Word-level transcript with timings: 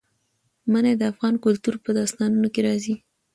منی 0.71 0.93
د 0.97 1.01
افغان 1.11 1.35
کلتور 1.45 1.75
په 1.83 1.89
داستانونو 1.97 2.47
کې 2.53 2.61
راځي. 2.67 2.95